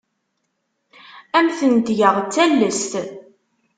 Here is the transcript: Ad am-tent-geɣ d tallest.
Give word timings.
Ad 1.37 1.41
am-tent-geɣ 1.49 2.15
d 2.19 2.27
tallest. 2.33 2.91